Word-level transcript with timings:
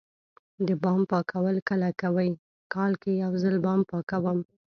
د 0.67 0.69
بام 0.83 1.01
پاکول 1.11 1.55
کله 1.69 1.89
کوئ؟ 2.01 2.29
کال 2.73 2.91
کې 3.01 3.11
یوځل 3.23 3.55
بام 3.65 3.79
پاکوم 3.91 4.39